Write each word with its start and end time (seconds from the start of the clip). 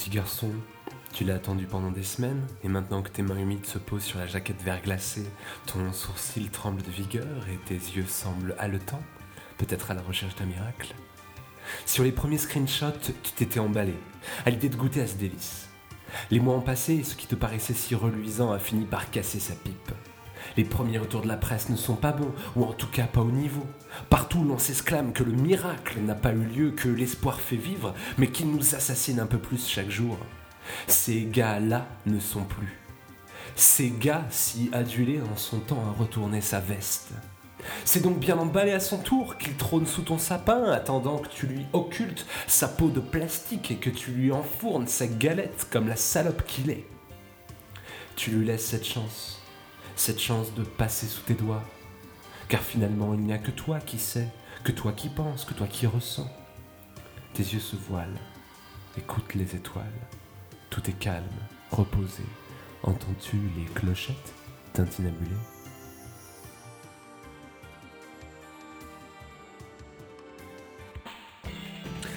petit 0.00 0.08
garçon, 0.08 0.48
tu 1.12 1.24
l'as 1.24 1.34
attendu 1.34 1.66
pendant 1.66 1.90
des 1.90 2.04
semaines, 2.04 2.46
et 2.64 2.68
maintenant 2.68 3.02
que 3.02 3.10
tes 3.10 3.20
mains 3.20 3.36
humides 3.36 3.66
se 3.66 3.76
posent 3.76 4.02
sur 4.02 4.18
la 4.18 4.26
jaquette 4.26 4.62
verglacée, 4.62 5.26
ton 5.66 5.92
sourcil 5.92 6.48
tremble 6.48 6.80
de 6.80 6.90
vigueur 6.90 7.46
et 7.52 7.58
tes 7.66 7.74
yeux 7.74 8.06
semblent 8.06 8.54
haletants, 8.58 9.02
peut-être 9.58 9.90
à 9.90 9.94
la 9.94 10.00
recherche 10.00 10.34
d'un 10.36 10.46
miracle. 10.46 10.94
Sur 11.84 12.02
les 12.02 12.12
premiers 12.12 12.38
screenshots, 12.38 13.12
tu 13.22 13.32
t'étais 13.32 13.60
emballé, 13.60 13.92
à 14.46 14.50
l'idée 14.50 14.70
de 14.70 14.76
goûter 14.76 15.02
à 15.02 15.06
ce 15.06 15.16
délice. 15.16 15.68
Les 16.30 16.40
mois 16.40 16.54
ont 16.54 16.62
passé 16.62 16.94
et 16.94 17.04
ce 17.04 17.14
qui 17.14 17.26
te 17.26 17.34
paraissait 17.34 17.74
si 17.74 17.94
reluisant 17.94 18.52
a 18.52 18.58
fini 18.58 18.86
par 18.86 19.10
casser 19.10 19.38
sa 19.38 19.54
pipe. 19.54 19.92
Les 20.56 20.64
premiers 20.64 20.98
retours 20.98 21.22
de 21.22 21.28
la 21.28 21.36
presse 21.36 21.68
ne 21.68 21.76
sont 21.76 21.96
pas 21.96 22.12
bons, 22.12 22.32
ou 22.56 22.64
en 22.64 22.72
tout 22.72 22.88
cas 22.88 23.06
pas 23.06 23.20
au 23.20 23.30
niveau. 23.30 23.64
Partout 24.08 24.44
l'on 24.44 24.58
s'exclame 24.58 25.12
que 25.12 25.24
le 25.24 25.32
miracle 25.32 26.00
n'a 26.00 26.14
pas 26.14 26.32
eu 26.32 26.44
lieu, 26.44 26.70
que 26.70 26.88
l'espoir 26.88 27.40
fait 27.40 27.56
vivre, 27.56 27.94
mais 28.18 28.28
qu'il 28.28 28.50
nous 28.50 28.74
assassine 28.74 29.20
un 29.20 29.26
peu 29.26 29.38
plus 29.38 29.68
chaque 29.68 29.90
jour. 29.90 30.18
Ces 30.86 31.24
gars-là 31.24 31.86
ne 32.06 32.20
sont 32.20 32.44
plus. 32.44 32.78
Ces 33.56 33.90
gars 33.90 34.26
si 34.30 34.70
adulés 34.72 35.20
en 35.20 35.36
son 35.36 35.58
temps 35.58 35.82
à 35.88 35.98
retourner 35.98 36.40
sa 36.40 36.60
veste. 36.60 37.10
C'est 37.84 38.00
donc 38.00 38.18
bien 38.18 38.38
emballé 38.38 38.72
à 38.72 38.80
son 38.80 38.98
tour 38.98 39.36
qu'il 39.36 39.54
trône 39.56 39.86
sous 39.86 40.02
ton 40.02 40.18
sapin, 40.18 40.64
attendant 40.64 41.18
que 41.18 41.28
tu 41.28 41.46
lui 41.46 41.66
occultes 41.72 42.26
sa 42.46 42.68
peau 42.68 42.88
de 42.88 43.00
plastique 43.00 43.70
et 43.70 43.76
que 43.76 43.90
tu 43.90 44.12
lui 44.12 44.32
enfournes 44.32 44.86
sa 44.86 45.06
galette 45.06 45.66
comme 45.70 45.88
la 45.88 45.96
salope 45.96 46.44
qu'il 46.46 46.70
est. 46.70 46.86
Tu 48.16 48.30
lui 48.30 48.46
laisses 48.46 48.66
cette 48.66 48.86
chance, 48.86 49.39
cette 50.00 50.18
chance 50.18 50.54
de 50.54 50.62
passer 50.62 51.06
sous 51.06 51.20
tes 51.20 51.34
doigts, 51.34 51.62
car 52.48 52.62
finalement 52.62 53.12
il 53.12 53.20
n'y 53.20 53.34
a 53.34 53.38
que 53.38 53.50
toi 53.50 53.80
qui 53.80 53.98
sais, 53.98 54.28
que 54.64 54.72
toi 54.72 54.92
qui 54.92 55.10
penses, 55.10 55.44
que 55.44 55.52
toi 55.52 55.66
qui 55.66 55.86
ressens. 55.86 56.26
Tes 57.34 57.42
yeux 57.42 57.60
se 57.60 57.76
voilent, 57.76 58.18
écoute 58.96 59.34
les 59.34 59.54
étoiles, 59.54 59.84
tout 60.70 60.88
est 60.88 60.98
calme, 60.98 61.26
reposé. 61.70 62.22
Entends-tu 62.82 63.36
les 63.58 63.66
clochettes 63.74 64.32
tintinabulées 64.72 65.36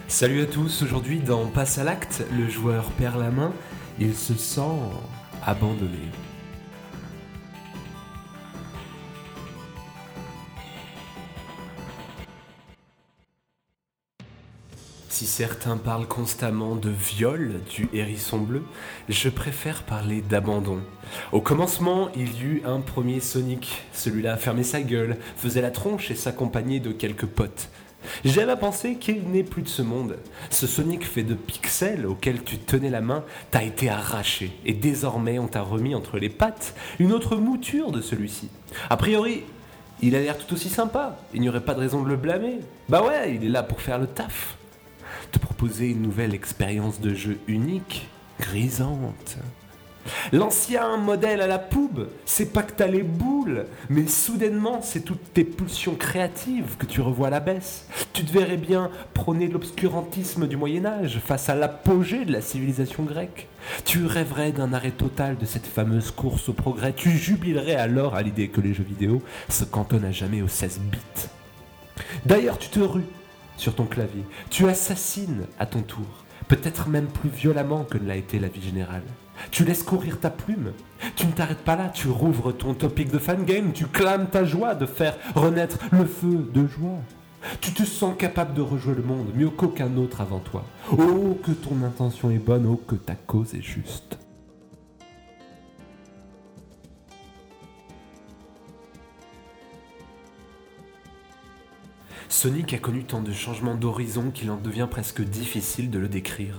Salut 0.08 0.42
à 0.42 0.46
tous, 0.46 0.84
aujourd'hui 0.84 1.20
dans 1.20 1.48
Passe 1.48 1.80
à 1.80 1.84
l'acte, 1.84 2.24
le 2.32 2.48
joueur 2.48 2.86
perd 2.92 3.20
la 3.20 3.30
main, 3.30 3.52
il 4.00 4.16
se 4.16 4.36
sent 4.36 4.80
abandonné. 5.46 6.00
Si 15.14 15.28
certains 15.28 15.78
parlent 15.78 16.08
constamment 16.08 16.76
de 16.76 16.90
viol 16.90 17.62
du 17.70 17.88
hérisson 17.94 18.40
bleu, 18.40 18.64
je 19.10 19.30
préfère 19.30 19.84
parler 19.84 20.22
d'abandon. 20.22 20.80
Au 21.32 21.40
commencement, 21.40 22.10
il 22.16 22.36
y 22.36 22.42
eut 22.42 22.64
un 22.66 22.80
premier 22.80 23.20
Sonic. 23.20 23.84
Celui-là 23.94 24.38
fermait 24.38 24.64
sa 24.64 24.82
gueule, 24.82 25.18
faisait 25.38 25.62
la 25.62 25.70
tronche 25.70 26.10
et 26.10 26.16
s'accompagnait 26.16 26.80
de 26.80 26.92
quelques 26.92 27.28
potes. 27.28 27.70
J'aime 28.26 28.50
à 28.50 28.56
penser 28.56 28.96
qu'il 28.96 29.30
n'est 29.30 29.44
plus 29.44 29.62
de 29.62 29.68
ce 29.68 29.84
monde. 29.84 30.18
Ce 30.50 30.66
Sonic 30.66 31.06
fait 31.06 31.22
de 31.22 31.36
pixels 31.36 32.08
auquel 32.08 32.44
tu 32.44 32.58
tenais 32.58 32.90
la 32.90 33.02
main 33.02 33.24
t'a 33.52 33.62
été 33.62 33.90
arraché 33.90 34.52
et 34.66 34.74
désormais 34.74 35.38
on 35.38 35.48
t'a 35.48 35.62
remis 35.62 35.94
entre 35.94 36.18
les 36.18 36.30
pattes 36.30 36.74
une 36.98 37.12
autre 37.12 37.36
mouture 37.36 37.92
de 37.92 38.02
celui-ci. 38.02 38.50
A 38.90 38.98
priori, 38.98 39.44
il 40.02 40.16
a 40.16 40.22
l'air 40.22 40.40
tout 40.40 40.56
aussi 40.56 40.70
sympa, 40.70 41.20
il 41.36 41.42
n'y 41.42 41.50
aurait 41.50 41.64
pas 41.64 41.76
de 41.76 41.82
raison 41.82 42.02
de 42.02 42.10
le 42.10 42.18
blâmer. 42.18 42.62
Bah 42.90 43.04
ouais, 43.04 43.36
il 43.36 43.46
est 43.46 43.50
là 43.50 43.62
pour 43.62 43.80
faire 43.80 44.00
le 44.00 44.08
taf. 44.08 44.58
Te 45.34 45.40
proposer 45.40 45.90
une 45.90 46.02
nouvelle 46.02 46.34
expérience 46.34 47.02
de 47.02 47.14
jeu 47.14 47.38
unique, 47.48 48.08
grisante. 48.40 49.38
L'ancien 50.32 50.98
modèle 50.98 51.42
à 51.42 51.48
la 51.48 51.60
poube, 51.60 52.08
c'est 52.26 52.54
pas 52.54 52.64
que 52.64 52.74
t'as 52.74 52.88
les 52.88 53.04
boules, 53.04 53.66
mais 53.90 54.08
soudainement, 54.08 54.82
c'est 54.82 55.02
toutes 55.02 55.34
tes 55.34 55.44
pulsions 55.44 55.96
créatives 55.96 56.76
que 56.78 56.86
tu 56.86 57.02
revois 57.02 57.28
à 57.28 57.32
la 57.32 57.40
baisse. 57.40 57.88
Tu 58.14 58.24
te 58.24 58.32
verrais 58.32 58.58
bien 58.58 58.92
prôner 59.14 59.48
l'obscurantisme 59.48 60.48
du 60.48 60.56
Moyen-Âge 60.56 61.20
face 61.26 61.50
à 61.50 61.56
l'apogée 61.56 62.26
de 62.26 62.32
la 62.32 62.42
civilisation 62.42 63.04
grecque. 63.04 63.48
Tu 63.86 64.06
rêverais 64.06 64.52
d'un 64.52 64.74
arrêt 64.74 64.92
total 64.92 65.38
de 65.38 65.46
cette 65.46 65.68
fameuse 65.68 66.12
course 66.12 66.50
au 66.50 66.54
progrès. 66.54 66.94
Tu 66.94 67.10
jubilerais 67.12 67.76
alors 67.76 68.16
à 68.16 68.22
l'idée 68.22 68.50
que 68.50 68.62
les 68.62 68.74
jeux 68.74 68.84
vidéo 68.84 69.24
se 69.50 69.64
cantonnent 69.64 70.06
à 70.06 70.12
jamais 70.12 70.42
aux 70.42 70.48
16 70.48 70.80
bits. 70.80 71.28
D'ailleurs, 72.26 72.60
tu 72.60 72.70
te 72.70 72.80
rues 72.80 73.06
sur 73.58 73.76
ton 73.76 73.86
clavier. 73.86 74.24
Tu 74.50 74.68
assassines 74.68 75.46
à 75.60 75.66
ton 75.66 75.82
tour, 75.82 76.26
peut-être 76.48 76.90
même 76.90 77.08
plus 77.08 77.30
violemment 77.30 77.84
que 77.84 77.98
ne 77.98 78.08
l'a 78.08 78.16
été 78.16 78.40
la 78.40 78.48
vie 78.48 78.62
générale. 78.62 79.04
Tu 79.52 79.66
laisses 79.66 79.84
courir 79.84 80.20
ta 80.20 80.30
plume. 80.30 80.74
Tu 81.16 81.26
ne 81.26 81.32
t'arrêtes 81.32 81.64
pas 81.64 81.76
là, 81.76 81.90
tu 81.90 82.08
rouvres 82.08 82.52
ton 82.52 82.74
topic 82.74 83.12
de 83.12 83.18
fangame, 83.18 83.74
tu 83.74 83.88
clames 83.88 84.28
ta 84.28 84.46
joie 84.46 84.76
de 84.76 84.86
faire 84.86 85.18
renaître 85.36 85.80
le 85.92 86.06
feu 86.06 86.50
de 86.54 86.68
joie. 86.68 87.00
Tu 87.60 87.74
te 87.74 87.84
sens 87.84 88.16
capable 88.18 88.54
de 88.54 88.62
rejouer 88.62 88.96
le 88.96 89.04
monde 89.04 89.28
mieux 89.36 89.50
qu'aucun 89.50 89.98
autre 89.98 90.22
avant 90.22 90.40
toi. 90.40 90.64
Oh, 90.92 91.38
que 91.44 91.52
ton 91.52 91.84
intention 91.84 92.32
est 92.32 92.38
bonne, 92.38 92.66
oh, 92.66 92.82
que 92.88 92.96
ta 92.96 93.16
cause 93.16 93.54
est 93.54 93.62
juste. 93.62 94.18
Sonic 102.30 102.74
a 102.74 102.78
connu 102.78 103.04
tant 103.04 103.22
de 103.22 103.32
changements 103.32 103.76
d'horizon 103.76 104.32
qu'il 104.32 104.52
en 104.52 104.58
devient 104.58 104.88
presque 104.90 105.22
difficile 105.22 105.90
de 105.90 106.00
le 106.00 106.08
décrire. 106.08 106.56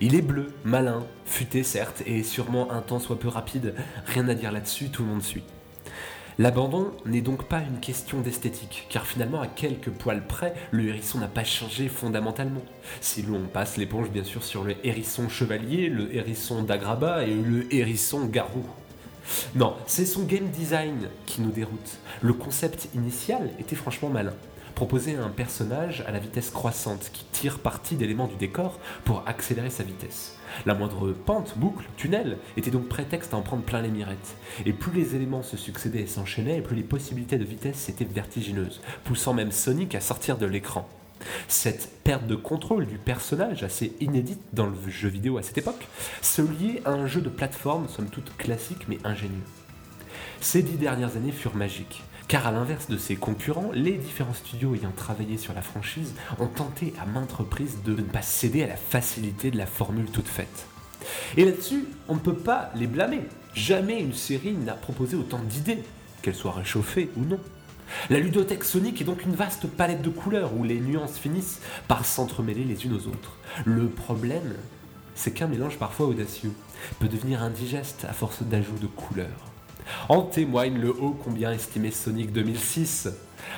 Il 0.00 0.14
est 0.14 0.22
bleu, 0.22 0.48
malin, 0.64 1.06
futé 1.24 1.62
certes, 1.62 2.02
et 2.06 2.22
sûrement 2.22 2.70
un 2.70 2.80
temps 2.80 2.98
soit 2.98 3.18
peu 3.18 3.28
rapide, 3.28 3.74
rien 4.06 4.28
à 4.28 4.34
dire 4.34 4.52
là-dessus, 4.52 4.90
tout 4.90 5.02
le 5.02 5.08
monde 5.08 5.22
suit. 5.22 5.44
L'abandon 6.38 6.92
n'est 7.04 7.20
donc 7.20 7.48
pas 7.48 7.60
une 7.60 7.80
question 7.80 8.20
d'esthétique, 8.20 8.86
car 8.90 9.06
finalement 9.06 9.40
à 9.40 9.48
quelques 9.48 9.90
poils 9.90 10.24
près, 10.24 10.54
le 10.70 10.86
hérisson 10.86 11.18
n'a 11.18 11.26
pas 11.26 11.42
changé 11.42 11.88
fondamentalement. 11.88 12.62
Si 13.00 13.22
l'on 13.22 13.42
passe 13.46 13.76
l'éponge 13.76 14.10
bien 14.10 14.22
sûr 14.22 14.44
sur 14.44 14.62
le 14.62 14.76
hérisson 14.84 15.28
chevalier, 15.28 15.88
le 15.88 16.14
hérisson 16.14 16.62
d'agraba 16.62 17.24
et 17.24 17.34
le 17.34 17.72
hérisson 17.74 18.26
garou. 18.26 18.64
Non, 19.56 19.74
c'est 19.86 20.06
son 20.06 20.22
game 20.22 20.48
design 20.50 21.08
qui 21.26 21.40
nous 21.40 21.50
déroute. 21.50 21.98
Le 22.22 22.32
concept 22.32 22.88
initial 22.94 23.50
était 23.58 23.76
franchement 23.76 24.08
malin 24.08 24.34
proposer 24.78 25.16
un 25.16 25.28
personnage 25.28 26.04
à 26.06 26.12
la 26.12 26.20
vitesse 26.20 26.50
croissante 26.50 27.10
qui 27.12 27.24
tire 27.32 27.58
parti 27.58 27.96
d'éléments 27.96 28.28
du 28.28 28.36
décor 28.36 28.78
pour 29.04 29.24
accélérer 29.26 29.70
sa 29.70 29.82
vitesse. 29.82 30.36
La 30.66 30.74
moindre 30.74 31.10
pente, 31.10 31.58
boucle, 31.58 31.84
tunnel 31.96 32.38
était 32.56 32.70
donc 32.70 32.86
prétexte 32.86 33.34
à 33.34 33.38
en 33.38 33.42
prendre 33.42 33.64
plein 33.64 33.82
les 33.82 33.90
mirettes. 33.90 34.36
Et 34.66 34.72
plus 34.72 34.92
les 34.92 35.16
éléments 35.16 35.42
se 35.42 35.56
succédaient 35.56 36.02
et 36.02 36.06
s'enchaînaient, 36.06 36.60
plus 36.60 36.76
les 36.76 36.84
possibilités 36.84 37.38
de 37.38 37.44
vitesse 37.44 37.88
étaient 37.88 38.04
vertigineuses, 38.04 38.80
poussant 39.02 39.34
même 39.34 39.50
Sonic 39.50 39.96
à 39.96 40.00
sortir 40.00 40.38
de 40.38 40.46
l'écran. 40.46 40.88
Cette 41.48 42.04
perte 42.04 42.28
de 42.28 42.36
contrôle 42.36 42.86
du 42.86 42.98
personnage, 42.98 43.64
assez 43.64 43.96
inédite 43.98 44.42
dans 44.52 44.66
le 44.66 44.76
jeu 44.88 45.08
vidéo 45.08 45.38
à 45.38 45.42
cette 45.42 45.58
époque, 45.58 45.88
se 46.22 46.40
liait 46.40 46.82
à 46.84 46.92
un 46.92 47.08
jeu 47.08 47.20
de 47.20 47.30
plateforme 47.30 47.88
somme 47.88 48.10
toute 48.10 48.36
classique 48.36 48.86
mais 48.86 48.98
ingénieux. 49.02 49.42
Ces 50.40 50.62
dix 50.62 50.76
dernières 50.76 51.16
années 51.16 51.32
furent 51.32 51.56
magiques. 51.56 52.04
Car 52.28 52.46
à 52.46 52.52
l'inverse 52.52 52.90
de 52.90 52.98
ses 52.98 53.16
concurrents, 53.16 53.70
les 53.72 53.92
différents 53.92 54.34
studios 54.34 54.74
ayant 54.74 54.92
travaillé 54.94 55.38
sur 55.38 55.54
la 55.54 55.62
franchise 55.62 56.14
ont 56.38 56.46
tenté 56.46 56.92
à 57.00 57.06
maintes 57.06 57.32
reprises 57.32 57.78
de 57.82 57.92
ne 57.92 58.02
pas 58.02 58.20
céder 58.20 58.62
à 58.62 58.66
la 58.66 58.76
facilité 58.76 59.50
de 59.50 59.56
la 59.56 59.64
formule 59.64 60.10
toute 60.10 60.28
faite. 60.28 60.66
Et 61.38 61.46
là-dessus, 61.46 61.86
on 62.06 62.16
ne 62.16 62.20
peut 62.20 62.36
pas 62.36 62.70
les 62.74 62.86
blâmer. 62.86 63.22
Jamais 63.54 63.98
une 64.00 64.12
série 64.12 64.52
n'a 64.52 64.74
proposé 64.74 65.16
autant 65.16 65.38
d'idées, 65.38 65.82
qu'elles 66.20 66.34
soient 66.34 66.52
réchauffées 66.52 67.08
ou 67.16 67.24
non. 67.24 67.40
La 68.10 68.18
ludothèque 68.18 68.64
Sonic 68.64 69.00
est 69.00 69.06
donc 69.06 69.24
une 69.24 69.34
vaste 69.34 69.66
palette 69.66 70.02
de 70.02 70.10
couleurs 70.10 70.54
où 70.54 70.64
les 70.64 70.80
nuances 70.80 71.18
finissent 71.18 71.62
par 71.88 72.04
s'entremêler 72.04 72.64
les 72.64 72.84
unes 72.84 72.92
aux 72.92 73.06
autres. 73.06 73.38
Le 73.64 73.88
problème, 73.88 74.54
c'est 75.14 75.32
qu'un 75.32 75.46
mélange 75.46 75.78
parfois 75.78 76.06
audacieux 76.06 76.52
peut 76.98 77.08
devenir 77.08 77.42
indigeste 77.42 78.04
à 78.06 78.12
force 78.12 78.42
d'ajout 78.42 78.78
de 78.78 78.86
couleurs. 78.86 79.48
En 80.08 80.22
témoigne 80.22 80.78
le 80.78 80.90
haut 80.90 81.16
combien 81.24 81.52
estimé 81.52 81.90
Sonic 81.90 82.32
2006, 82.32 83.08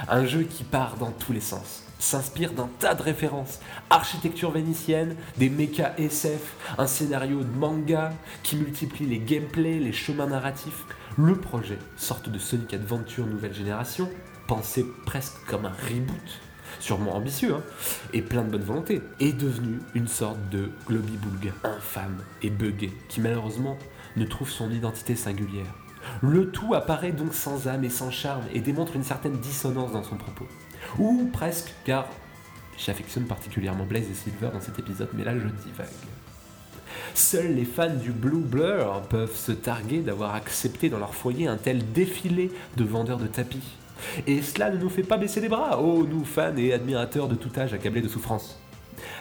un 0.09 0.25
jeu 0.25 0.43
qui 0.43 0.65
part 0.65 0.97
dans 0.97 1.11
tous 1.11 1.33
les 1.33 1.41
sens, 1.41 1.83
s'inspire 1.99 2.53
d'un 2.53 2.69
tas 2.79 2.95
de 2.95 3.03
références, 3.03 3.61
architecture 3.91 4.51
vénitienne, 4.51 5.17
des 5.37 5.51
mechas 5.51 5.93
SF, 5.99 6.57
un 6.79 6.87
scénario 6.87 7.43
de 7.43 7.59
manga 7.59 8.13
qui 8.43 8.57
multiplie 8.57 9.07
les 9.07 9.19
gameplays, 9.19 9.79
les 9.79 9.93
chemins 9.93 10.27
narratifs. 10.27 10.85
Le 11.19 11.35
projet, 11.37 11.79
sorte 11.97 12.29
de 12.29 12.39
Sonic 12.39 12.75
Adventure 12.75 13.27
nouvelle 13.27 13.55
génération, 13.55 14.09
pensé 14.47 14.85
presque 15.07 15.37
comme 15.47 15.67
un 15.67 15.73
reboot, 15.89 16.41
sûrement 16.81 17.15
ambitieux, 17.15 17.55
hein, 17.55 17.63
et 18.13 18.23
plein 18.23 18.43
de 18.43 18.51
bonne 18.51 18.63
volonté, 18.63 19.03
est 19.21 19.33
devenu 19.33 19.79
une 19.95 20.09
sorte 20.09 20.41
de 20.51 20.71
globi-boulga 20.87 21.53
infâme 21.65 22.23
et 22.43 22.51
buggé, 22.51 22.93
qui 23.09 23.21
malheureusement 23.21 23.77
ne 24.17 24.25
trouve 24.25 24.51
son 24.51 24.71
identité 24.71 25.15
singulière. 25.15 25.75
Le 26.23 26.51
tout 26.51 26.75
apparaît 26.75 27.13
donc 27.13 27.35
sans 27.35 27.69
âme 27.69 27.85
et 27.85 27.91
sans 27.91 28.11
charme 28.11 28.45
et 28.53 28.61
démontre 28.61 28.97
une 28.97 29.05
certaine 29.05 29.39
dissonance 29.39 29.93
dans 29.93 30.03
son 30.03 30.17
propos. 30.17 30.47
Ou 30.99 31.31
presque, 31.33 31.73
car 31.85 32.07
j'affectionne 32.77 33.25
particulièrement 33.25 33.85
Blaze 33.85 34.11
et 34.11 34.15
Silver 34.15 34.49
dans 34.53 34.61
cet 34.61 34.79
épisode, 34.79 35.09
mais 35.15 35.25
là 35.25 35.35
je 35.35 35.47
divague. 35.47 35.89
Seuls 37.15 37.55
les 37.55 37.65
fans 37.65 37.95
du 37.95 38.13
Blue 38.13 38.41
Blur 38.41 39.03
peuvent 39.09 39.35
se 39.35 39.53
targuer 39.53 40.01
d'avoir 40.01 40.35
accepté 40.35 40.89
dans 40.89 40.99
leur 40.99 41.15
foyer 41.15 41.47
un 41.47 41.57
tel 41.57 41.93
défilé 41.93 42.51
de 42.77 42.85
vendeurs 42.85 43.19
de 43.19 43.27
tapis. 43.27 43.77
Et 44.27 44.43
cela 44.43 44.71
ne 44.71 44.79
nous 44.79 44.89
fait 44.89 45.03
pas 45.03 45.19
baisser 45.19 45.41
les 45.41 45.49
bras, 45.49 45.81
oh 45.81 46.07
nous 46.09 46.25
fans 46.25 46.57
et 46.57 46.73
admirateurs 46.73 47.29
de 47.29 47.35
tout 47.35 47.51
âge 47.59 47.75
accablés 47.75 48.01
de 48.01 48.09
souffrance. 48.09 48.59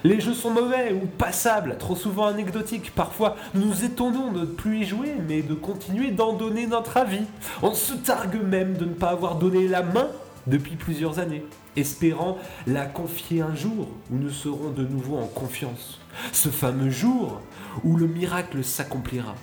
Les 0.03 0.19
jeux 0.19 0.33
sont 0.33 0.51
mauvais 0.51 0.93
ou 0.93 1.05
passables, 1.05 1.77
trop 1.77 1.95
souvent 1.95 2.27
anecdotiques. 2.27 2.93
Parfois, 2.95 3.35
nous 3.53 3.83
étonnons 3.83 4.31
de 4.31 4.41
ne 4.41 4.45
plus 4.45 4.79
y 4.79 4.85
jouer, 4.85 5.15
mais 5.27 5.41
de 5.41 5.53
continuer 5.53 6.11
d'en 6.11 6.33
donner 6.33 6.67
notre 6.67 6.97
avis. 6.97 7.25
On 7.61 7.73
se 7.73 7.93
targue 7.93 8.41
même 8.41 8.75
de 8.77 8.85
ne 8.85 8.93
pas 8.93 9.09
avoir 9.09 9.35
donné 9.35 9.67
la 9.67 9.83
main 9.83 10.07
depuis 10.47 10.75
plusieurs 10.75 11.19
années, 11.19 11.45
espérant 11.75 12.37
la 12.65 12.85
confier 12.85 13.41
un 13.41 13.55
jour 13.55 13.89
où 14.11 14.15
nous 14.15 14.31
serons 14.31 14.71
de 14.71 14.83
nouveau 14.83 15.17
en 15.17 15.27
confiance. 15.27 15.99
Ce 16.31 16.49
fameux 16.49 16.89
jour 16.89 17.41
où 17.83 17.97
le 17.97 18.07
miracle 18.07 18.63
s'accomplira. 18.63 19.35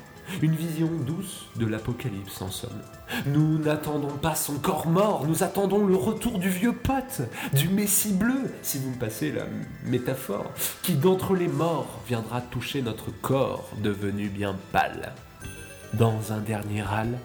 Une 0.43 0.55
vision 0.55 0.91
douce 1.07 1.47
de 1.57 1.67
l'Apocalypse 1.67 2.43
en 2.43 2.51
somme. 2.51 2.83
Nous 3.27 3.59
n'attendons 3.59 4.17
pas 4.17 4.35
son 4.35 4.55
corps 4.55 4.87
mort, 4.87 5.25
nous 5.27 5.43
attendons 5.43 5.87
le 5.87 5.95
retour 5.95 6.39
du 6.39 6.51
vieux 6.51 6.73
pote, 6.73 7.23
du 7.53 7.69
Messie 7.69 8.13
bleu, 8.13 8.53
si 8.63 8.79
vous 8.79 8.91
me 8.91 8.99
passez 8.99 9.33
la 9.33 9.45
métaphore, 9.85 10.51
qui 10.83 10.95
d'entre 10.95 11.35
les 11.35 11.49
morts 11.49 12.01
viendra 12.07 12.41
toucher 12.41 12.83
notre 12.83 13.11
corps 13.23 13.69
devenu 13.83 14.29
bien 14.29 14.57
pâle. 14.73 15.13
Dans 15.95 16.33
un 16.33 16.39
dernier 16.41 16.83
râle, 16.83 17.19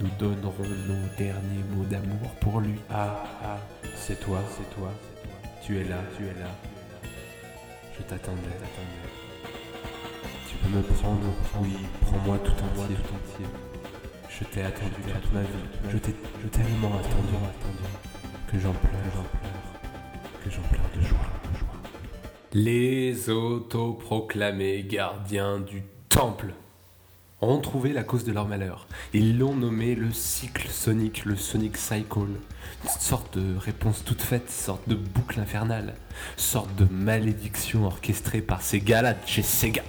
nous 0.00 0.10
donnerons 0.18 0.68
nos 0.88 1.16
derniers 1.16 1.64
mots 1.74 1.84
d'amour 1.84 2.30
pour 2.40 2.60
lui. 2.60 2.74
Ah, 2.90 3.24
ah, 3.44 3.58
c'est 3.94 4.20
toi, 4.20 4.40
c'est 4.56 4.74
toi, 4.74 4.92
tu 5.64 5.78
es 5.78 5.84
là, 5.84 5.98
tu 6.16 6.24
es 6.24 6.40
là. 6.40 6.50
Je 7.96 8.02
t'attendais, 8.02 8.42
t'attendais. 8.42 9.25
Me 10.74 10.82
prendre, 10.82 11.20
oui, 11.60 11.76
prends-moi 12.02 12.38
tout 12.38 12.50
entier, 12.50 12.96
tout 12.96 13.14
entier. 13.14 13.46
Je 14.28 14.44
t'ai 14.44 14.62
attendu 14.62 14.90
toute 14.90 15.32
ma 15.32 15.40
vie, 15.40 15.48
je 15.90 15.96
t'ai 15.96 16.12
tellement 16.50 16.88
attendu, 16.88 17.36
attendu, 17.36 17.88
que 18.50 18.58
j'en 18.58 18.72
pleure, 18.72 18.92
j'en 19.14 19.22
pleure, 19.22 20.42
que 20.44 20.50
j'en 20.50 20.62
pleure 20.62 20.90
de 20.94 21.00
joie, 21.00 21.18
de 21.52 21.58
joie. 21.58 21.68
Les 22.52 23.30
autoproclamés 23.30 24.82
gardiens 24.82 25.60
du 25.60 25.84
temple 26.08 26.52
ont 27.40 27.58
trouvé 27.60 27.92
la 27.92 28.02
cause 28.02 28.24
de 28.24 28.32
leur 28.32 28.48
malheur. 28.48 28.88
Ils 29.14 29.38
l'ont 29.38 29.54
nommé 29.54 29.94
le 29.94 30.12
cycle 30.12 30.68
sonique, 30.68 31.24
le 31.24 31.36
Sonic 31.36 31.76
Cycle. 31.76 32.18
Une 32.84 32.90
sorte 33.00 33.38
de 33.38 33.56
réponse 33.56 34.04
toute 34.04 34.20
faite, 34.20 34.50
sorte 34.50 34.86
de 34.88 34.96
boucle 34.96 35.38
infernale, 35.38 35.94
sorte 36.36 36.74
de 36.76 36.86
malédiction 36.90 37.86
orchestrée 37.86 38.42
par 38.42 38.62
ces 38.62 38.80
gars-là 38.80 39.14
de 39.14 39.26
chez 39.26 39.42
Sega. 39.42 39.82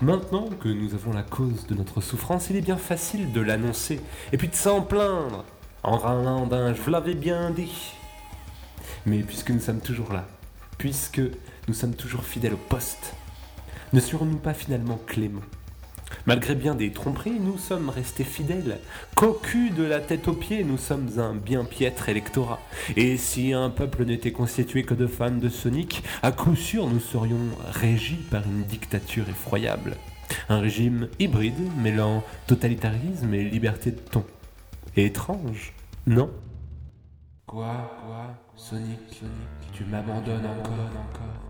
Maintenant 0.00 0.48
que 0.60 0.68
nous 0.68 0.94
avons 0.94 1.12
la 1.12 1.24
cause 1.24 1.66
de 1.66 1.74
notre 1.74 2.00
souffrance, 2.00 2.50
il 2.50 2.56
est 2.56 2.60
bien 2.60 2.76
facile 2.76 3.32
de 3.32 3.40
l'annoncer, 3.40 4.00
et 4.32 4.36
puis 4.36 4.46
de 4.46 4.54
s'en 4.54 4.80
plaindre. 4.80 5.44
En 5.82 5.98
râlant 5.98 6.48
je 6.72 6.80
vous 6.80 6.90
l'avais 6.90 7.14
bien 7.14 7.50
dit. 7.50 7.94
Mais 9.06 9.24
puisque 9.24 9.50
nous 9.50 9.58
sommes 9.58 9.80
toujours 9.80 10.12
là, 10.12 10.24
puisque 10.76 11.20
nous 11.66 11.74
sommes 11.74 11.96
toujours 11.96 12.22
fidèles 12.22 12.54
au 12.54 12.60
poste, 12.68 13.14
ne 13.92 13.98
serons-nous 13.98 14.36
pas 14.36 14.54
finalement 14.54 15.00
cléments? 15.04 15.40
Malgré 16.26 16.54
bien 16.54 16.74
des 16.74 16.92
tromperies, 16.92 17.38
nous 17.40 17.58
sommes 17.58 17.88
restés 17.88 18.24
fidèles. 18.24 18.78
Cocu 19.14 19.70
de 19.70 19.82
la 19.82 20.00
tête 20.00 20.28
aux 20.28 20.34
pieds, 20.34 20.64
nous 20.64 20.78
sommes 20.78 21.18
un 21.18 21.34
bien 21.34 21.64
piètre 21.64 22.08
électorat. 22.08 22.60
Et 22.96 23.16
si 23.16 23.52
un 23.52 23.70
peuple 23.70 24.04
n'était 24.04 24.32
constitué 24.32 24.82
que 24.82 24.94
de 24.94 25.06
fans 25.06 25.30
de 25.30 25.48
Sonic, 25.48 26.02
à 26.22 26.32
coup 26.32 26.56
sûr 26.56 26.86
nous 26.86 27.00
serions 27.00 27.38
régis 27.70 28.18
par 28.30 28.42
une 28.44 28.64
dictature 28.64 29.28
effroyable. 29.28 29.96
Un 30.48 30.60
régime 30.60 31.08
hybride 31.18 31.58
mêlant 31.82 32.22
totalitarisme 32.46 33.32
et 33.32 33.44
liberté 33.44 33.90
de 33.92 34.00
ton. 34.00 34.24
étrange, 34.96 35.72
non? 36.06 36.30
Quoi 37.46 37.98
Quoi 38.04 38.34
Sonic, 38.56 38.98
Sonic, 39.08 39.72
tu 39.72 39.84
m'abandonnes 39.84 40.44
encore, 40.44 40.74
encore. 40.74 41.47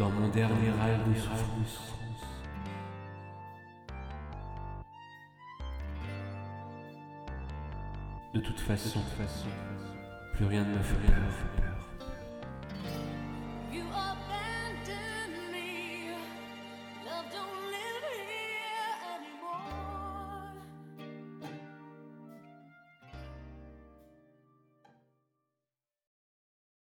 Dans 0.00 0.08
mon 0.08 0.28
dernier 0.28 0.70
rêve 0.82 1.12
de 1.12 1.20
souffrance. 1.20 1.94
De 8.32 8.40
toute 8.40 8.60
façon, 8.60 9.00
plus 10.32 10.46
rien 10.46 10.64
ne 10.64 10.70
me 10.70 10.82
fait 10.82 11.06
peur. 11.06 11.69